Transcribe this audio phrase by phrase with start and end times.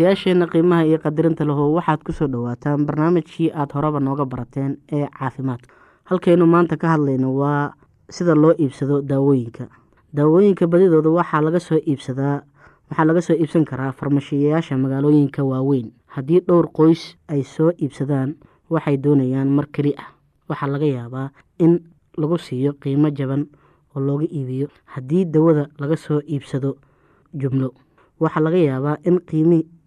[0.00, 5.04] dhegeystayaasheenna qiimaha iyo qadarinta lahow waxaad ku soo dhawaataan barnaamijkii aada horeba nooga barateen ee
[5.12, 5.68] caafimaadka.
[6.08, 7.72] Halkaynu maanta ka hadlayno waa
[8.08, 9.68] sida loo iibsado daawooyinka.
[10.16, 12.40] Daawooyinka badidooda waxaa laga soo iibsadaa
[12.90, 15.92] waxaa laga soo iibsan karaa farmashiyayaasha magaalooyinka waaweyn.
[16.06, 18.34] Haddii dhowr qoys ay soo iibsadaan
[18.70, 20.08] waxay doonayaan mar keli ah.
[20.48, 21.80] Waxaa laga yaabaa in
[22.16, 23.46] lagu siiyo qiimo jaban
[23.94, 26.76] oo looga iibiyo haddii dawada laga soo iibsado
[27.36, 27.74] jumlo.
[28.20, 29.60] Waxaa laga yaabaa in qiimi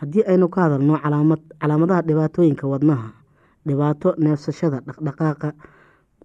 [0.00, 0.94] haddii aynu ka hadalno
[1.60, 3.08] calaamadaha dhibaatooyinka wadnaha
[3.66, 5.48] dhibaato neefsashada dhaqdhaqaaqa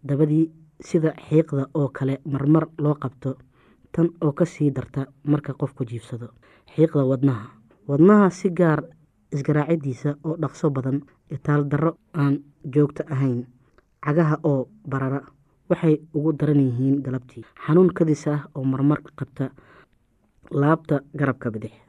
[0.03, 0.45] dabadii
[0.89, 3.31] sida xiiqda oo kale marmar loo qabto
[3.91, 6.27] tan oo ka sii darta marka qofku jiifsado
[6.75, 7.45] xiiqda wadnaha.
[7.89, 8.83] Wadnaha si gaar
[9.33, 12.39] isgaraacidiisa oo dhaqso badan itaal darro aan
[12.73, 13.45] joogto ahayn
[14.05, 15.21] cagaha oo barara
[15.69, 17.43] waxay ugu daran yihiin galabtii.
[17.65, 19.49] Xanuun kadis ah oo marmar qabta
[20.51, 21.73] laabta garabka bidix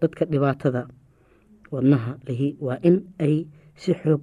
[0.00, 0.82] dadka dhibaatada
[1.72, 4.22] wadnaha lihi waa in ay si xoog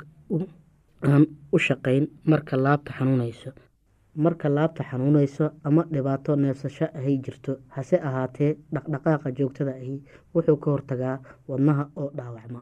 [1.04, 3.52] aan u shaqeyn marka laabta xanuunayso.
[4.16, 9.96] Marka laabta xanuunayso ama dhibaato neefsasho ahay jirto hase ahaatee dhaqdhaqaaqa joogtada ahi
[10.36, 11.16] wuxuu ka hortagaa
[11.48, 12.60] wadnaha oo dhaawacma.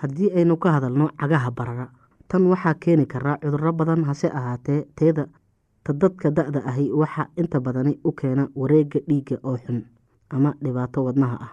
[0.00, 1.86] Haddii aynu ka hadalno cagaha barara
[2.28, 5.24] tan waxaa keeni karaa cuduro badan hase ahaatee teeda
[5.84, 9.82] ta dadka da-da ahi waxaa inta badani u keena wareega dhiigga oo xun
[10.30, 11.52] ama dhibaato wadnaha ah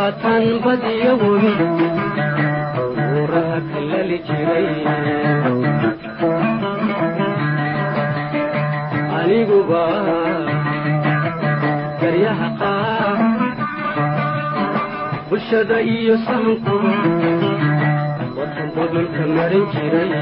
[0.00, 1.52] waa tan badiyo webi
[2.96, 4.68] buuraha kalali jiray
[9.18, 9.84] aniguba
[12.00, 13.18] daryaha qaar
[15.28, 16.76] bulshada iyo sahanku
[18.38, 20.12] watan budulka marin jiray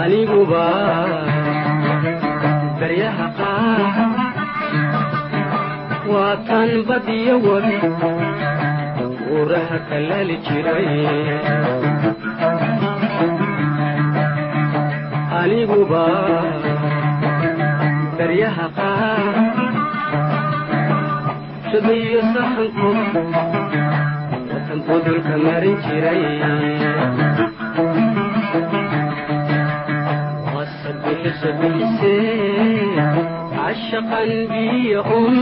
[0.00, 0.64] aniguba
[2.80, 3.25] daryaha qaar
[6.16, 7.76] waa tan badiyo webi
[9.26, 10.88] buuraha kalali jiray
[15.40, 16.04] aniguba
[18.18, 19.24] daryaha qaar
[21.70, 22.90] shadayo saxanku
[24.50, 26.22] watan budulka marin jiray
[35.16, 35.36] un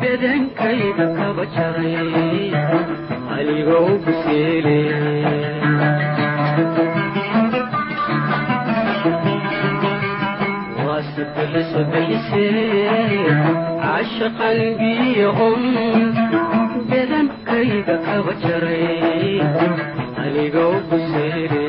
[0.00, 2.52] bedankayda kaba jaray
[3.36, 4.78] aligoo buseele
[13.82, 15.62] cashaqan biyo un
[16.90, 19.40] bedankayda kaba jaray
[20.22, 21.64] aligoo buseele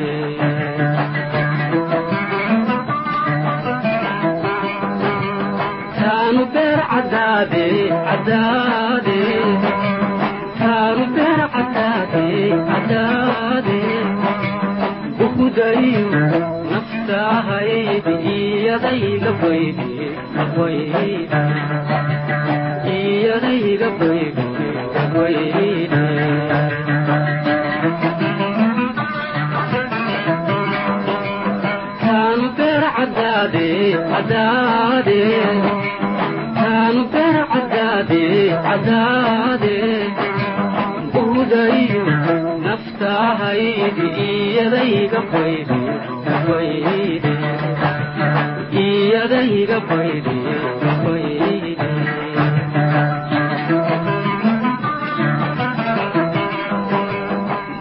[15.19, 16.03] bukudayu
[16.71, 19.89] naftaahaydi iyadayga baydi
[22.97, 24.43] iyadayga baydi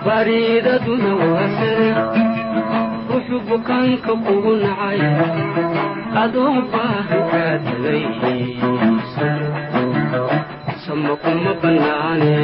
[0.07, 1.89] bariidaduna waasare
[3.11, 5.01] wuxuu bukaanka kugu nacay
[6.23, 8.03] adoo baahan kaa tagay
[10.85, 12.35] sama kuma bannaane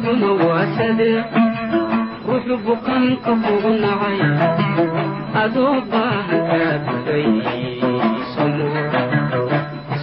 [0.00, 1.10] bariidaduna waasade
[2.28, 4.18] wuxuu bukaanka kugu nacay
[5.42, 7.26] adoo baahan kaa tagay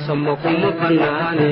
[0.05, 1.51] samo kuma bannaane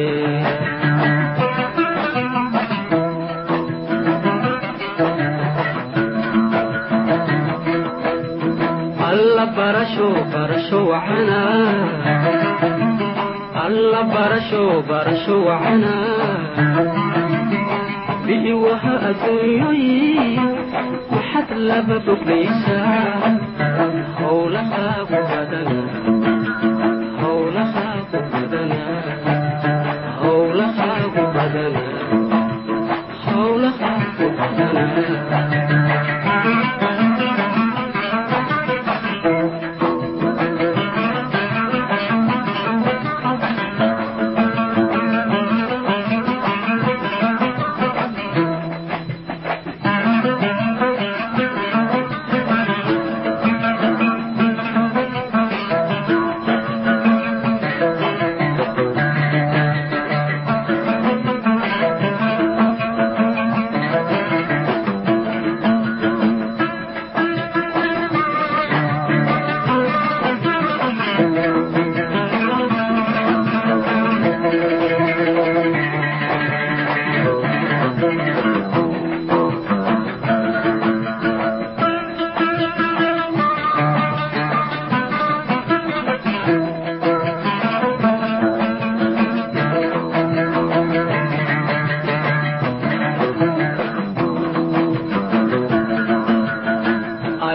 [9.10, 10.08] alla barasho
[13.64, 15.94] alla barasho barasho wacana
[18.28, 19.92] bi'i waha adduunyoyi
[21.14, 21.98] maxad laba
[27.22, 28.82] howlahaagu badana
[30.24, 31.87] howlahaagu badana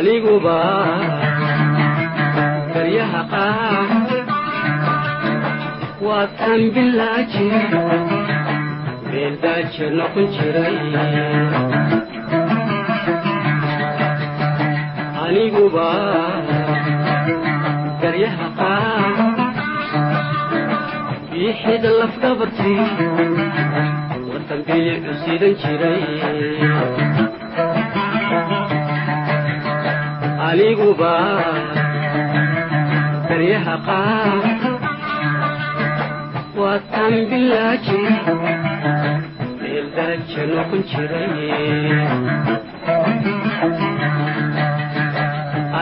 [0.02, 0.58] aniguba
[2.74, 3.88] baryaha qaar
[6.06, 7.46] waa tan bilaaji
[9.10, 10.76] meeldaaje noqon jiray
[15.24, 15.88] aniguba
[18.02, 19.14] baryaha qaar
[21.30, 22.80] biixida lafdhabartii
[24.32, 26.02] watan bilicu sidan jiray
[30.52, 31.12] aniguba
[33.28, 34.44] baryaha qaar
[36.60, 38.00] waa tan bilaaji
[39.60, 41.40] meeldaaje noqon jiray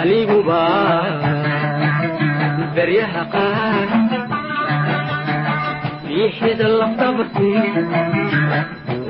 [0.00, 0.60] aniguba
[2.76, 3.88] baryaha qaar
[6.06, 7.64] biixida lafdhabartii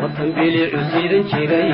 [0.01, 1.70] watan bilicu siidan jiray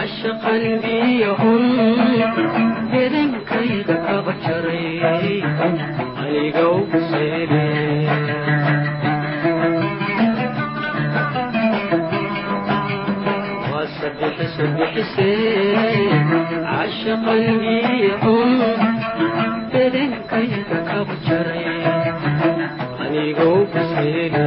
[0.00, 1.64] ashaqanbiyahun
[2.92, 4.86] hedankayga kaba jaray
[6.24, 7.64] ayga ugu seebe
[17.22, 18.50] ashaqanbiyahun
[19.74, 21.66] hedankayga kaba jaray
[23.04, 24.46] aniga ugu seebe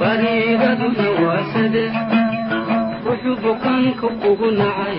[0.00, 1.84] bariidaduna waasade
[3.06, 4.98] wuxuu bukaanka ugu nacay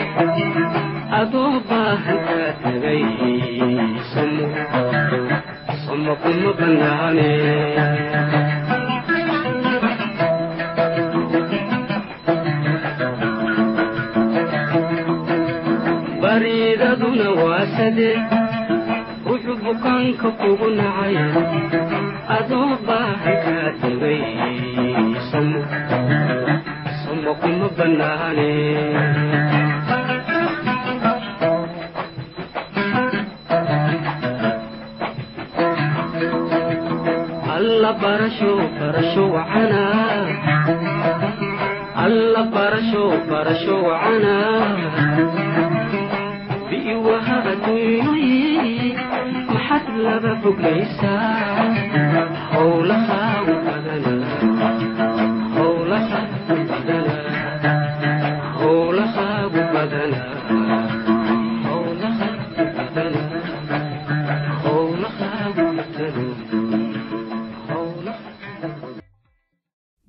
[1.20, 3.04] adoo baahan kaa tagay
[5.84, 7.30] samo kuma bannaane
[17.08, 18.10] bariidaduna waasade
[19.26, 21.16] wuxuu bukaanka kugu nacay.
[22.38, 24.20] Adoo baahan kaa tagay
[25.32, 25.62] samo
[27.04, 28.52] samo kuma bannaane.
[37.56, 38.52] Alla barasho
[42.04, 44.36] alla barasho barasho wacana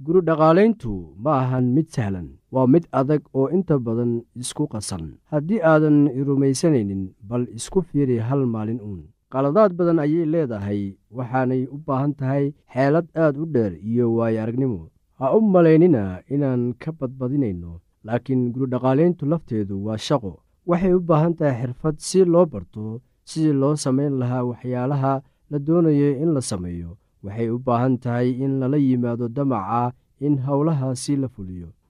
[0.07, 0.93] guri dhaqaalayntu
[1.25, 5.05] ma ahan mid sahlan waa mid adag oo inta badan isku qasan.
[5.31, 9.03] Haddii aadan rumaysanaynin bal isku fiiri hal maalin uun.
[9.33, 10.83] Qaladaad badan ayay leedahay
[11.17, 14.83] waxaanay u baahan tahay xeelad aad u dheer iyo waayo aragnimo
[15.19, 16.03] ha u malaynina
[16.35, 17.73] inaan ka badbadinayno
[18.07, 20.33] laakiin guridhaqaalayntu lafteedu waa shaqo.
[20.69, 22.85] Waxay u baahan tahay xirfad si loo barto
[23.31, 25.13] sidii loo samayn lahaa waxyaalaha
[25.51, 26.91] la doonayo in la sameeyo.
[27.25, 29.93] Waxay u baahan tahay in lala yimaado damaca
[30.27, 31.69] in howlahaasi la fuliyo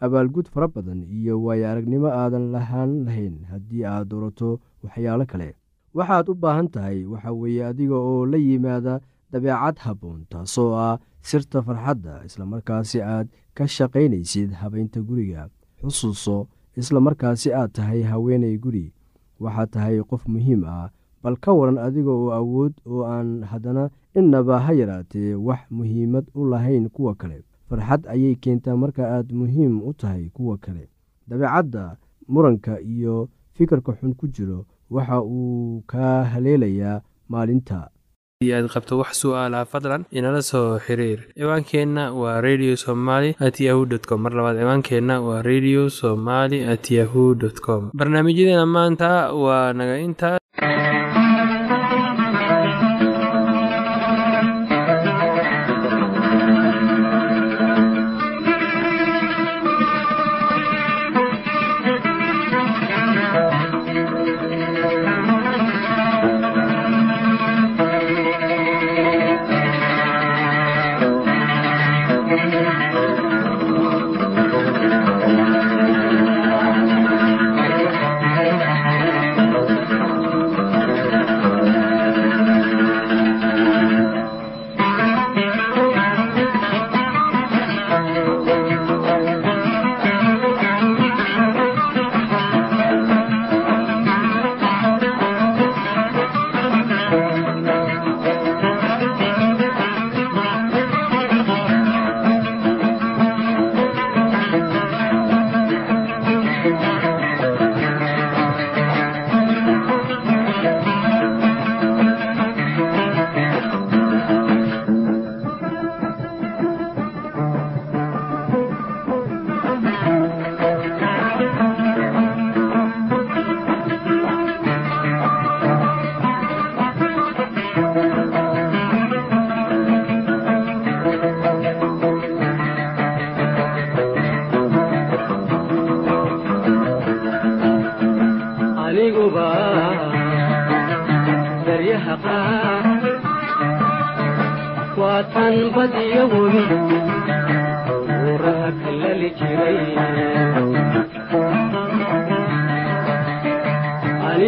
[0.00, 5.54] abaalgud fara badan iyo waayo aragnimo aadan lahaan lahayn haddii aad doorato waxyaalo kale.
[5.94, 9.00] Waxaad u baahan tahay waxa weeye adiga oo la yimaada
[9.32, 15.48] dabeecad habboon taasoo ah sirta farxadda islamarkaasi aad ka shaqaynaysid habaynta guriga.
[15.80, 18.92] Xusuuso islamarkaasi aad tahay haweenay guri.
[19.40, 20.90] Waxaad tahay qof muhiim ah
[21.22, 26.44] bal ka waran adiga oo awood oo aan haddana innaba ha yaraatee wax muhiimad u
[26.52, 27.38] lahayn kuwa kale
[27.74, 30.88] farxad ayay keentaa marka aad muhiim u tahay kuwa kale.
[31.28, 31.96] Dabeecadda
[32.28, 37.90] muranka iyo fikirka xun ku jiro waxa uu kaa haleelayaa maalinta.
[38.44, 41.20] Aad qabto wax su'aalaha fadlan inala soo xiriir.
[41.38, 44.20] Ciwaankeenna waa radio somaly at yahu t com.
[44.22, 47.82] Mar labaad ciwaankeenna waa radio somaly at yahu dt com.
[47.98, 50.36] Barnaamijyadeena maanta waa naga intaa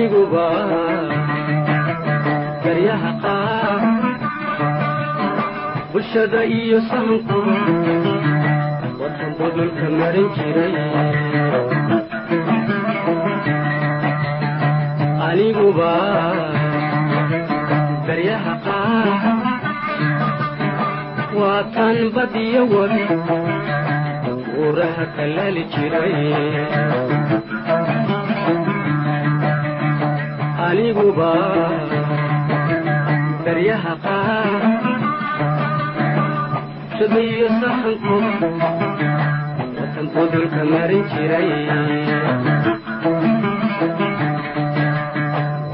[0.07, 0.47] aniguba
[2.64, 3.81] baryaha qaar
[5.92, 7.38] bulshada iyo sahanku
[9.01, 10.75] watan budulka marin jiray
[15.29, 15.92] aniguba
[18.07, 19.09] baryaha qaar
[21.38, 23.05] waa tan badiyo webi
[24.55, 26.14] buuraha kalali jiray
[30.68, 31.31] aniguba
[33.44, 34.62] baryaha qaar
[36.98, 38.16] shabiyo sahanku
[39.76, 41.50] watan budulka marin jiray.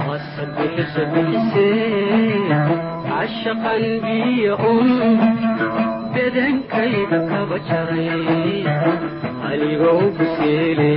[0.09, 2.42] Wasabixisa bixisee
[3.09, 4.90] cashaqan biyo un
[6.14, 8.09] bedankayda kaba jaray
[9.48, 10.92] anigoo buseele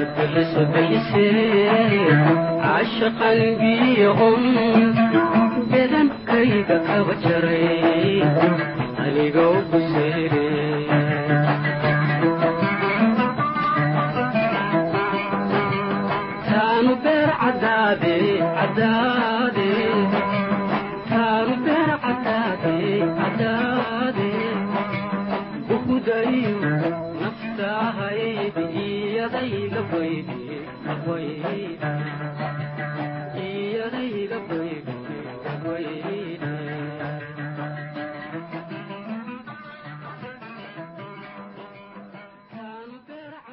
[0.00, 2.00] wasabixisa bixisee
[2.62, 4.44] cashaqan biyo un
[5.70, 8.22] bedankayda kaba jaray
[9.04, 10.46] anigoo buseele
[16.48, 18.14] taanu beer cadaade
[18.56, 19.68] cadaade
[21.10, 22.76] taanu beer cadaade
[23.18, 23.69] cadaade
[29.20, 32.59] baydi iyadayga baydi